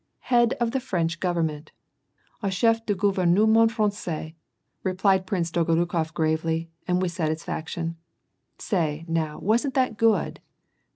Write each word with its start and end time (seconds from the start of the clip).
''"'Head 0.31 0.53
of 0.53 0.71
the 0.71 0.79
French 0.79 1.19
Government/— 1.19 1.71
au 2.43 2.49
chef 2.49 2.83
du 2.87 2.95
gouveme 2.95 3.45
ment 3.49 3.69
frangais," 3.69 4.33
replied 4.81 5.27
Prince 5.27 5.51
Dolgorukof 5.51 6.11
gravely, 6.11 6.71
and 6.87 6.99
with 6.99 7.11
satisfaction." 7.11 7.97
Say, 8.57 9.05
now, 9.07 9.37
wasn't 9.37 9.75
that 9.75 9.97
good 9.97 10.39